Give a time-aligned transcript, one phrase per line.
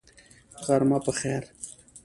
[0.65, 1.43] غرمه په خیر!